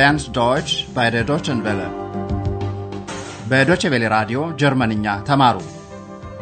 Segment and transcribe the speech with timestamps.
[0.00, 1.88] lernt Deutsch bei der Deutschen Welle.
[3.50, 5.56] በዶቼ ቬለ ራዲዮ ጀርመንኛ ተማሩ።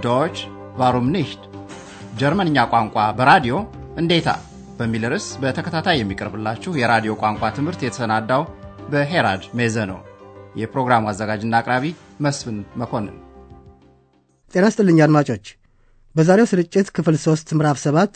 [0.05, 0.37] Deutsch
[0.81, 1.43] warum nicht
[2.21, 3.55] ጀርመንኛ ቋንቋ በራዲዮ
[4.03, 4.29] እንዴታ
[4.79, 8.43] በሚል ርዕስ በተከታታይ የሚቀርብላችሁ የራዲዮ ቋንቋ ትምህርት የተሰናዳው
[8.93, 10.01] በሄራድ ሜዘ ነው።
[10.61, 11.85] የፕሮግራሙ አዘጋጅና አቅራቢ
[12.27, 13.17] መስፍን መኮንን።
[14.55, 15.47] ጤና ስጥልኝ አድማጮች።
[16.15, 18.15] በዛሬው ስርጭት ክፍል ሦስት ምዕራፍ ሰባት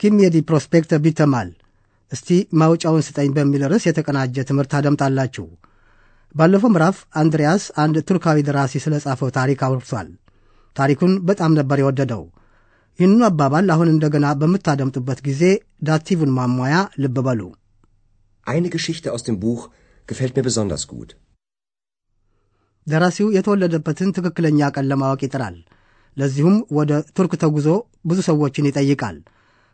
[0.00, 1.48] Gib mir die Prospekte bitte mal
[2.12, 2.28] እስቲ
[2.60, 5.46] ማውጫውን ስጠኝ በሚል ርዕስ የተቀናጀ ትምህርት ታደምጣላችሁ።
[6.34, 10.08] ባለፈው ምዕራፍ አንድሪያስ አንድ ቱርካዊ ደራሲ ስለ ጻፈው ታሪክ አውርቷል።
[10.76, 12.24] ታሪኩን በጣም ነበር የወደደው።
[12.98, 15.42] ይህንኑ አባባል አሁን እንደገና በምታደምጡበት ጊዜ
[15.82, 17.40] Dativ ን ማሟያ ልብ በሉ።
[18.46, 19.62] Eine Geschichte aus dem Buch
[20.08, 21.08] gefällt mir besonders gut.
[22.86, 25.56] ደራሲው የተወለደበትን ትክክለኛ ቀን ለማወቅ ይጥራል።
[26.16, 27.68] ለዚሁም ወደ ቱርክ ተጉዞ
[28.06, 29.16] ብዙ ሰዎችን ይጠይቃል።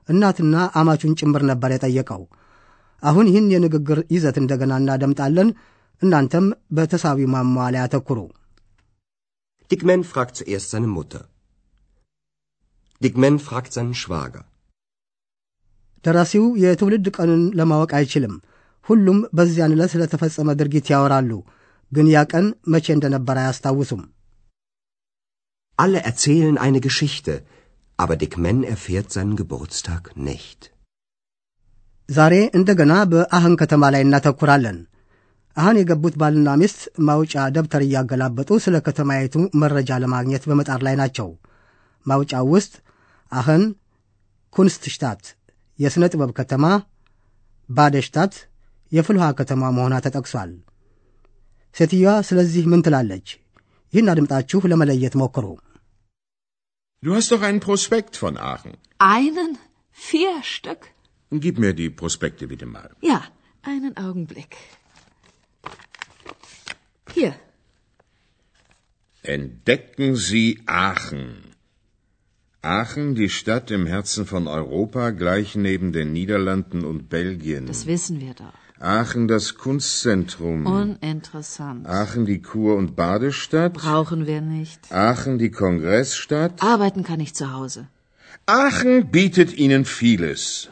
[0.09, 2.23] እናትና አማቹን ጭምር ነበር የጠየቀው።
[3.03, 5.49] አሁን ይህን የንግግር ይዘት እንደገና እናደምጣለን።
[6.03, 8.21] እናንተም በተሳቢው ማሟያ ላይ አተኩሩ።
[9.71, 11.23] Man fragt zuerst seine Mutter.
[13.17, 14.43] Man fragt seinen Schwager.
[16.05, 18.35] ደራሲው የትውልድ ቀንን ለማወቅ አይችልም።
[18.87, 21.31] ሁሉም በዚያን ዕለት ስለተፈጸመ ድርጊት ያወራሉ፣
[21.93, 24.03] ግን ያ ቀን መቼ እንደነበር አያስታውሱም።
[25.79, 27.35] Alle erzählen eine Geschichte,
[27.99, 30.61] aber Dick Man erfährt seinen Geburtstag nicht.
[32.09, 34.79] ዛሬ እንደገና በአህን ከተማ ላይ እናተኩራለን።
[35.57, 41.29] አህን የገቡት ባልና ሚስት ማውጫ ደብተር እያገላበጡ ስለ ከተማይቱ መረጃ ለማግኘት በመጣር ላይ ናቸው።
[42.07, 42.75] ማውጫው ውስጥ
[43.33, 43.65] አህን
[44.55, 45.23] ኩንስትሽታት
[45.79, 46.65] የሥነ ጥበብ ከተማ፣
[47.69, 48.35] ባደሽታት
[48.93, 50.51] የፍልውሃ ከተማ መሆኗ ተጠቅሷል።
[51.77, 53.29] ሴትዮዋ ስለዚህ ምን ትላለች?
[53.93, 55.47] ይህን አድምጣችሁ ለመለየት ሞክሩ።
[57.05, 58.75] Du hast doch einen Prospekt von Aachen.
[58.99, 59.59] Einen?
[59.91, 60.91] Vier Stück?
[61.31, 62.91] Gib mir die Prospekte bitte mal.
[63.01, 63.25] Ja,
[63.63, 64.57] einen Augenblick.
[67.13, 67.35] Hier.
[69.23, 71.27] Entdecken Sie Aachen.
[72.63, 77.67] Aachen, die Stadt im Herzen von Europa, gleich neben den Niederlanden und Belgien.
[77.67, 78.62] Das wissen wir doch.
[78.83, 80.67] Aachen, das Kunstzentrum.
[80.67, 81.87] Uninteressant.
[81.87, 83.75] Aachen, die Kur- und Badestadt.
[83.75, 84.91] Brauchen wir nicht.
[84.91, 86.61] Aachen, die Kongressstadt.
[86.61, 87.87] Arbeiten kann ich zu Hause.
[88.47, 90.69] Aachen bietet Ihnen vieles.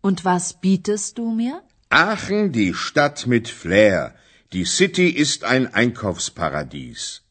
[0.00, 1.60] Und was bietest du mir?
[1.90, 4.14] Aachen, die Stadt mit Flair.
[4.54, 7.22] Die City ist ein Einkaufsparadies.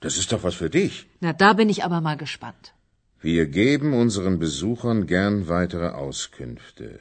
[0.00, 1.06] Das ist doch was für dich.
[1.20, 2.72] Na, da bin ich aber mal gespannt.
[3.20, 7.00] Wir geben unseren Besuchern gern weitere Auskünfte.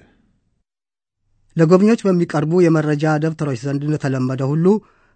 [1.58, 4.66] ለጎብኚዎች በሚቀርቡ የመረጃ ደብተሮች ዘንድ እንደተለመደ ሁሉ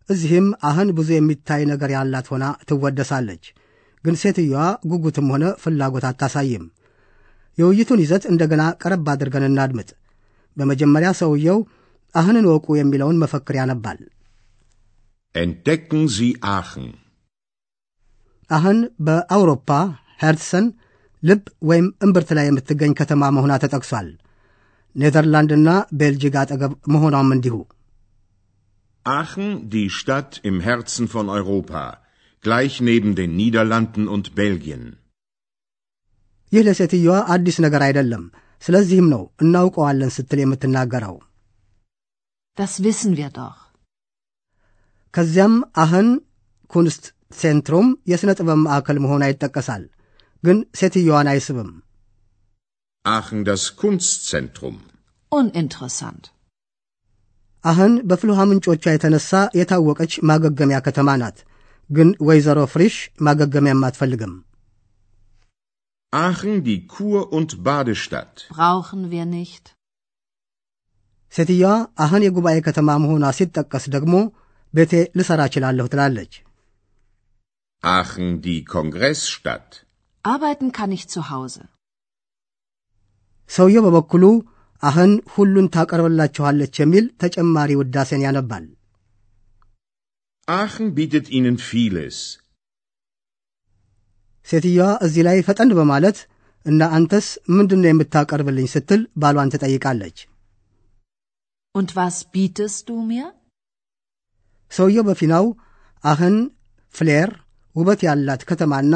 [0.10, 3.44] እዚህም አህን ብዙ የሚታይ ነገር ያላት ሆና ትወደሳለች።
[4.04, 4.60] ግን ሴትዮዋ
[4.92, 6.66] ጉጉትም ሆነ ፍላጎት አታሳይም።
[7.58, 9.90] የውይይቱን ይዘት እንደገና ቀረብ አድርገን እናድምጥ።
[10.58, 11.60] በመጀመሪያ ሰውየው
[12.16, 14.00] አህንን ወቁ የሚለውን መፈክር ያነባል።
[15.36, 16.86] Entdecken Sie Aachen.
[18.50, 19.70] አህን በአውሮፓ
[20.24, 20.66] ሄርትሰን
[21.24, 24.08] ልብ ወይም እምብርት ላይ የምትገኝ ከተማ መሆኗ ተጠቅሷል።
[24.97, 25.69] ኔዘርላንድና
[26.01, 27.57] ቤልጂግ አጠገብ መሆኗም እንዲሁ።
[29.07, 31.81] Aachen, die Stadt im Herzen von Europa,
[32.45, 34.85] gleich neben den Niederlanden und Belgien.
[36.53, 38.25] ይህ ለሴትዮዋ አዲስ ነገር አይደለም።
[38.63, 41.17] ስለዚህም ነው እናውቀዋለን ስትል የምትናገረው።
[42.59, 43.59] Das wissen wir doch.
[45.15, 46.09] ከዚያም አህን
[46.71, 47.05] ኩንስት
[47.41, 49.83] ሴንትሩም የሥነ ጥበብ ማዕከል መሆኗ ይጠቀሳል።
[50.45, 51.71] ግን ሴትዮዋን አይስብም።
[53.05, 54.77] Aachen, das Kunstzentrum.
[55.33, 56.23] Uninteressant.
[57.65, 61.37] አህን በፍልውሃ ምንጮቿ የተነሳ የታወቀች ማገገሚያ ከተማ ናት።
[61.91, 62.97] ግን ወይዘሮ ፍሪሽ
[63.27, 64.33] ማገገሚያም አትፈልግም።
[66.13, 68.35] Aachen, die Kur- und Badestadt.
[68.57, 69.65] Brauchen wir nicht.
[71.33, 71.71] ሴትዮዋ
[72.05, 74.15] አህን የጉባኤ ከተማ መሆኗ ሲጠቀስ ደግሞ
[74.75, 76.33] ቤቴ ልሠራ እችላለሁ ትላለች።
[77.83, 79.71] Aachen, die Kongressstadt.
[80.25, 81.63] Arbeiten kann ich zu Hause.
[83.50, 84.26] ሰውየው በበኩሉ
[84.84, 88.66] አህን ሁሉን ታቀርብላችኋለች የሚል ተጨማሪ ውዳሴን ያነባል።
[90.48, 92.18] Aachen bietet Ihnen vieles.
[94.48, 96.18] ሴትዮዋ እዚህ ላይ ፈጠን በማለት
[96.66, 100.18] እና አንተስ ምንድን ነው የምታቀርብልኝ ስትል ባሏን ትጠይቃለች።
[101.76, 103.28] Und was bietest du mir?
[104.72, 105.46] ሰውየው በፊናው
[106.04, 106.36] አህን
[106.96, 107.30] ፍሌር
[107.76, 108.96] ውበት ያላት ከተማና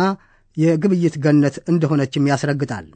[0.58, 2.88] የግብይት ገነት እንደሆነችም ያስረግጣል።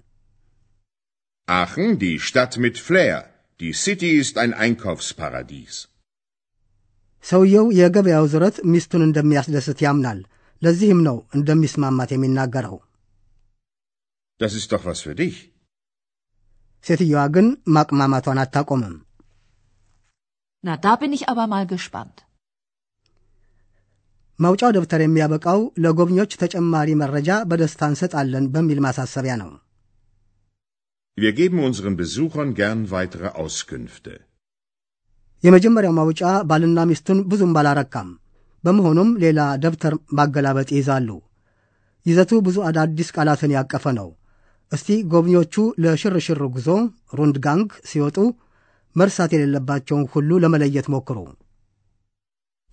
[1.49, 3.17] Aachen, die Stadt mit Flair.
[3.61, 5.75] Die City ist ein Einkaufsparadies.
[7.25, 10.20] ሰውየው የገበያው ዙረት ሚስቱን እንደሚያስደስት ያምናል።
[10.62, 12.76] ለዚህም ነው እንደሚስማማት የሚናገረው።
[14.40, 15.37] Das ist doch was für dich.
[16.84, 18.94] ሴትዮዋ ግን ማቅማማቷን አታቆምም።
[20.64, 22.17] Na, da bin ich aber mal gespannt.
[24.38, 29.50] ማውጫው ደብተር የሚያበቃው ለጎብኚዎች ተጨማሪ መረጃ በደስታ እንሰጣለን በሚል ማሳሰቢያ ነው።
[31.19, 34.12] Wir geben unseren Besuchern gern weitere Auskünfte.
[35.44, 38.08] የመጀመሪያው ማውጫ ባልና ሚስቱን ብዙም አላረካም።
[38.64, 41.08] በመሆኑም ሌላ ደብተር ማገላበጥ ይይዛሉ።
[42.06, 44.08] ይዘቱ ብዙ አዳዲስ ቃላትን ያቀፈ ነው።
[44.73, 46.69] እስቲ ጎብኚዎቹ ለሽርሽር ጉዞ
[47.19, 48.19] ሩንድጋንግ ሲወጡ
[48.96, 51.19] መርሳት የሌለባቸውን ሁሉ ለመለየት ሞክሩ።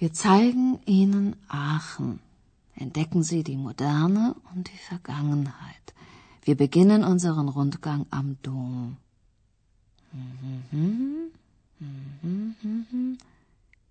[0.02, 0.68] Wir zeigen
[0.98, 1.26] Ihnen
[1.66, 2.10] Aachen.
[2.76, 5.86] Entdecken Sie die Moderne und die Vergangenheit.
[6.45, 8.99] Wir beginnen unseren Rundgang am Dom.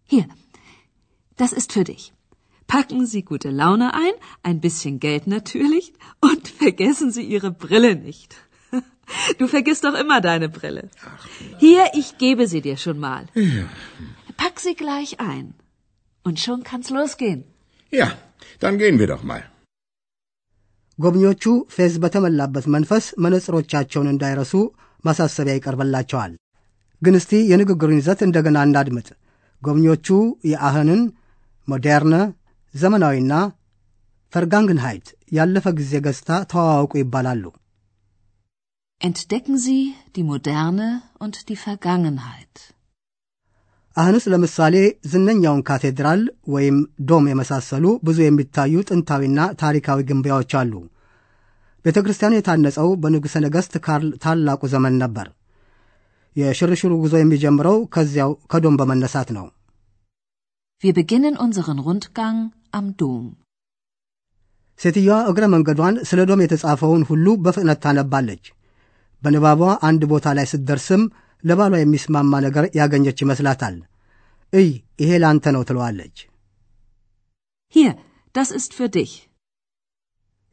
[0.06, 0.28] Hier,
[1.36, 2.14] das ist für dich.
[2.68, 4.14] Packen Sie gute Laune ein,
[4.44, 8.36] ein bisschen Geld natürlich und vergessen Sie Ihre Brille nicht.
[9.38, 10.90] Du vergisst doch immer deine Brille.
[11.60, 13.26] Hier, ich gebe sie dir schon mal.
[14.38, 15.54] Pack sie gleich ein.
[16.24, 17.44] Und schon kann's losgehen.
[17.92, 18.18] Ja,
[18.60, 19.44] dann gehen wir doch mal.
[21.00, 21.44] ጎብኚዎቹ
[21.76, 24.54] ፌዝ በተሞላበት መንፈስ መነጽሮቻቸውን እንዳይረሱ
[25.04, 26.34] ማሳሰቢያ ይቀርብላቸዋል።
[27.02, 29.08] ግን እስቲ የንግግሩን ይዘት እንደገና እናድምጥ።
[29.62, 30.08] ጎብኚዎቹ
[30.52, 31.02] የአህንን
[31.68, 32.14] Moderne፣
[32.76, 33.34] ዘመናዊና
[34.34, 35.08] Vergangenheit
[35.38, 37.44] ያለፈ ጊዜ ገጽታ ተዋወቁ ይባላሉ።
[39.02, 39.82] Entdecken Sie
[40.16, 40.88] die Moderne
[41.20, 42.54] und die Vergangenheit.
[43.98, 44.76] አሁንስ ለምሳሌ
[45.12, 46.22] ዝነኛውን ካቴድራል
[46.54, 46.78] ወይም
[47.10, 50.74] ዶም የመሳሰሉ ብዙ የሚታዩ ጥንታዊና ታሪካዊ ግንባያዎች አሉ።
[51.86, 55.28] ቤተ ክርስቲያኑ የታነጸው በንጉሠ ነገሥት ካርል ታላቁ ዘመን ነበር።
[56.36, 59.48] የሽርሽሩ ጉዞ የሚጀምረው ከዚያው ከዶም በመነሳት ነው።
[60.84, 62.38] Wir beginnen unseren Rundgang
[62.74, 63.26] am Dom.
[64.80, 68.44] ሴትዮዋ እግረ መንገዷን ስለ ዶም የተጻፈውን ሁሉ በፍጥነት ታነባለች።
[69.24, 71.04] በንባቧ አንድ ቦታ ላይ ስትደርስም
[71.44, 73.76] ለባሏ የሚስማማ ነገር ያገኘች ይመስላታል።
[74.54, 74.68] እይ
[75.04, 76.16] ይሄ ላንተ ነው ትለዋለች።
[77.76, 77.94] Hier,
[78.36, 79.12] das ist für dich.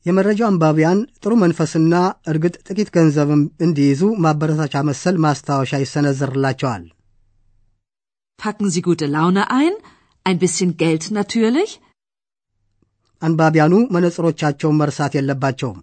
[0.06, 1.94] የመረጃው አንባቢያን ጥሩ መንፈስና
[2.30, 6.84] እርግጥ ጥቂት ገንዘብም እንዲይዙ ማበረታቻ መሰል ማስታወሻ ይሰነዘርላቸዋል።
[8.38, 9.74] Packen Sie gute Laune ein,
[10.26, 11.70] ein bisschen Geld natürlich.
[13.22, 15.80] አንባቢያኑ መነጽሮቻቸውን መርሳት የለባቸውም።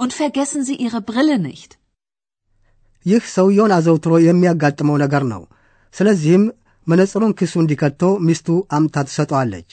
[0.00, 1.70] Und vergessen Sie Ihre Brille nicht.
[3.06, 5.42] ይህ ሰውየውን አዘውትሮ የሚያጋጥመው ነገር ነው።
[5.94, 6.44] ስለዚህም
[6.86, 9.70] መነጽሩን ኪሱ እንዲከቶ ሚስቱ አምታ ትሰጠዋለች።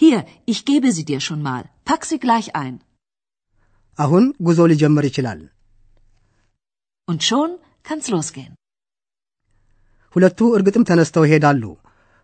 [0.00, 1.62] Hier, ich gebe sie dir schon mal.
[1.86, 2.74] Pack sie gleich ein.
[3.98, 5.40] አሁን ጉዞ ሊጀምር ይችላል።
[7.08, 7.50] Und schon
[7.84, 8.52] kann's losgehen.
[10.16, 11.62] ሁለቱ እርግጥም ተነስተው ይሄዳሉ።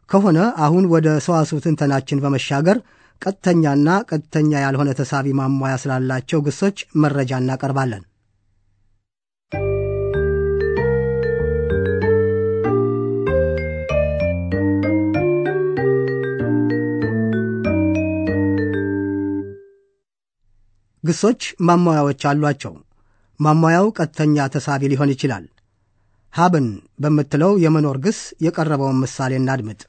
[0.09, 2.79] ከሆነ አሁን ወደ ሰዋስው ትንተናችን በመሻገር
[3.23, 8.03] ቀጥተኛና ቀጥተኛ ያልሆነ ተሳቢ ማሟያ ስላላቸው ግሶች መረጃ እናቀርባለን።
[21.05, 22.75] ግሶች ማሟያዎች አሏቸው።
[23.41, 25.45] ማሟያው ቀጥተኛ ተሳቢ ሊሆን ይችላል።
[26.35, 26.67] ሀብን
[27.03, 29.81] በምትለው የመኖር ግስ የቀረበውን ምሳሌ እናድምጥ።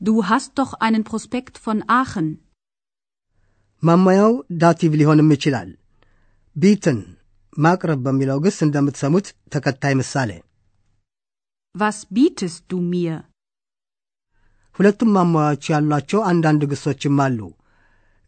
[0.00, 2.26] Du hast doch einen Prospekt von Aachen.
[3.82, 4.32] ማሟያው
[4.62, 5.70] ዳቲቭ ሊሆንም ይችላል።
[6.56, 6.98] ቢትን
[7.56, 10.30] ማቅረብ በሚለው ግስ እንደምትሰሙት ተከታይ ምሳሌ።
[11.74, 13.16] Was bietest du mir?
[14.76, 17.40] ሁለቱም ማሟያዎች ያሏቸው አንዳንድ ግሶችም አሉ።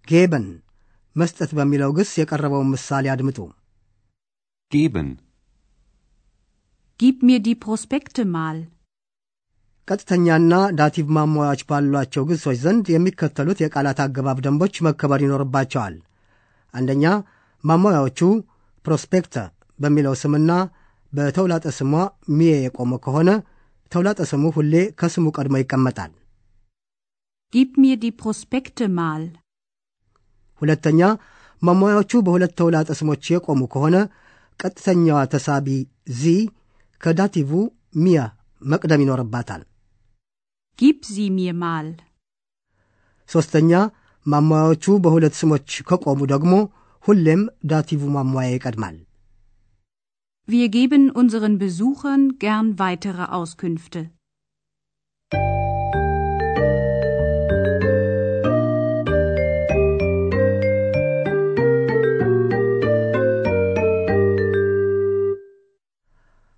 [0.08, 0.46] geben
[1.16, 3.38] መስጠት በሚለው ግስ የቀረበውን ምሳሌ አድምጡ።
[4.72, 5.08] Geben.
[7.00, 8.58] Gib mir die Prospekte mal.
[9.88, 15.94] ቀጥተኛና Dativ ማሟያዎች ባሏቸው ግሶች ዘንድ የሚከተሉት የቃላት አገባብ ደንቦች መከበር ይኖርባቸዋል።
[16.74, 17.04] አንደኛ
[17.64, 18.20] ማሟያዎቹ
[18.84, 19.34] Prospekte
[19.78, 20.50] በሚለው ስምና
[21.12, 21.92] በተውላጠ ስሟ
[22.36, 23.30] mir የቆመ ከሆነ
[23.92, 26.12] ተውላጠ ስሙ ሁሌ ከስሙ ቀድሞ ይቀመጣል።
[27.52, 29.22] Gib mir die Prospekte mal.
[30.60, 31.00] ሁለተኛ
[31.62, 33.96] ማሟያዎቹ በሁለት ተውላጠ ስሞች የቆሙ ከሆነ
[34.60, 35.68] ቀጥተኛዋ ተሳቢ
[36.20, 36.32] sie
[37.00, 37.50] ከ Dativ
[37.96, 38.20] mir
[38.62, 39.62] መቅደም ይኖርባታል።
[40.78, 41.86] Gib sie mir mal.
[43.30, 43.70] ሦስተኛ
[44.26, 46.52] ማሟያዎቹ በሁለት ስሞች ከቆሙ ደግሞ
[47.04, 48.96] ሁሌም Dativ ማሟያ ይቀድማል።
[50.48, 54.00] Wir geben unseren Besuchern gern weitere Auskünfte.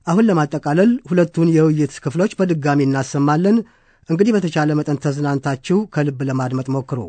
[0.06, 3.56] አሁን ለማጠቃለል ሁለቱን የውይይት ክፍሎች በድጋሚ እናሰማለን።
[4.08, 7.00] እንግዲህ በተቻለ መጠን ተዝናንታችሁ ከልብ ለማድመጥ ሞክሩ።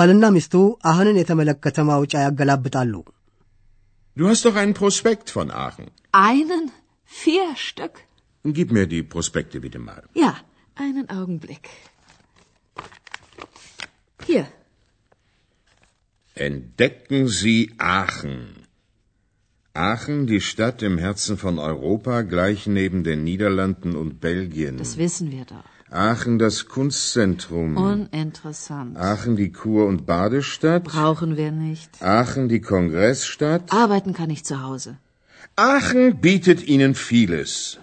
[0.00, 0.54] ባልና ሚስቱ
[0.90, 2.94] አህንን የተመለከተ ማውጫ ያገላብጣሉ።
[4.16, 5.88] Du hast doch einen Prospekt von Aachen.
[6.28, 6.62] Einen?
[7.22, 7.94] Vier Stück?
[8.58, 10.02] Gib mir die Prospekte bitte mal.
[10.22, 10.30] Ja,
[10.84, 11.64] einen Augenblick.
[14.28, 14.44] Hier.
[16.48, 17.58] Entdecken Sie
[17.98, 18.38] Aachen.
[19.90, 24.78] Aachen, die Stadt im Herzen von Europa, gleich neben den Niederlanden und Belgien.
[24.78, 25.69] Das wissen wir doch.
[25.91, 27.75] Aachen, das Kunstzentrum.
[27.75, 28.97] Uninteressant.
[28.97, 30.85] Aachen, die Kur- und Badestadt.
[30.85, 32.01] Brauchen wir nicht.
[32.01, 33.73] Aachen, die Kongressstadt.
[33.73, 34.97] Arbeiten kann ich zu Hause.
[35.57, 37.77] Aachen bietet Ihnen vieles.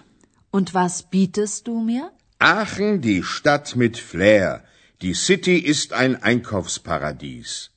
[0.49, 2.09] Und was bietest du mir?
[2.39, 4.63] Aachen, die Stadt mit Flair.
[5.03, 7.69] Die City ist ein Einkaufsparadies.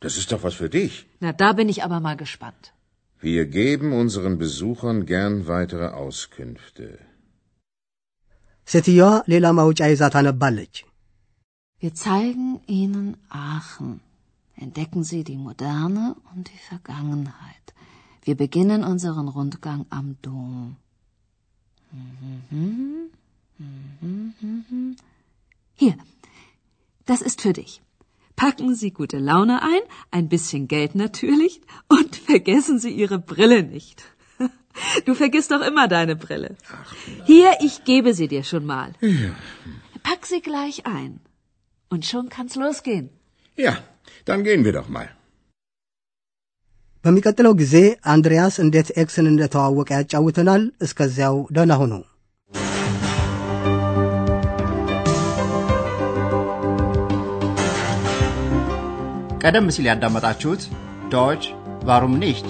[0.00, 1.06] Das ist doch was für dich.
[1.20, 2.72] Na, da bin ich aber mal gespannt.
[3.20, 6.98] Wir geben unseren Besuchern gern weitere Auskünfte.
[8.67, 10.75] ሴትየዋ ሌላ ማውጫ ይዛ ታነባለች።
[11.83, 12.49] Wir zeigen
[12.79, 13.07] Ihnen
[13.51, 13.91] Aachen.
[14.63, 17.65] Entdecken Sie die Moderne und die Vergangenheit.
[18.25, 20.75] Wir beginnen unseren Rundgang am Dom.
[25.81, 25.97] Hier,
[27.07, 27.81] das ist für dich.
[28.35, 33.99] Packen Sie gute Laune ein, ein bisschen Geld natürlich und vergessen Sie Ihre Brille nicht.
[35.05, 36.51] Du vergisst doch immer deine Brille.
[37.25, 38.89] Hier, ich gebe sie dir schon mal.
[40.03, 41.11] Pack sie gleich ein.
[41.91, 43.09] Und schon kann's losgehen.
[43.57, 43.73] Ja,
[44.25, 45.09] dann gehen wir doch mal.
[47.05, 47.75] በሚቀጥለው ጊዜ
[48.13, 51.93] አንድሪያስ እንዴት ኤክስን እንደተዋወቀ ያጫውተናል። እስከዚያው ደህና ሁኑ።
[59.43, 60.63] ቀደም ሲል ያዳመጣችሁት
[61.13, 61.43] ዶች
[61.89, 62.49] ቫሩም ኒሽት